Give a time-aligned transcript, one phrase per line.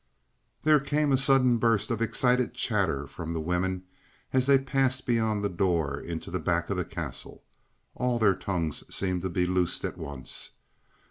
[0.63, 3.83] There came a sudden burst of excited chatter from the women
[4.33, 7.43] as they passed beyond the door into the back of the Castle.
[7.93, 10.53] All their tongues seemed to be loosed at once.